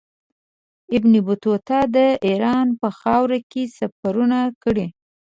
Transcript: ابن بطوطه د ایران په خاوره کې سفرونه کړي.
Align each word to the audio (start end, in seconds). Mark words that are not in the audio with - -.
ابن 0.95 1.13
بطوطه 1.27 1.79
د 1.95 1.97
ایران 2.27 2.67
په 2.81 2.87
خاوره 2.99 3.39
کې 3.51 3.63
سفرونه 3.77 4.39
کړي. 4.63 4.87